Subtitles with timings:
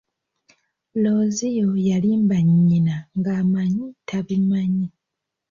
[1.03, 4.87] Looziyo yalimba nnyina ng'amanyi tabimanyi.